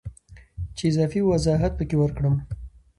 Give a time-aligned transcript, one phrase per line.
[0.75, 2.35] چې اضافي وضاحت پکې ورکړم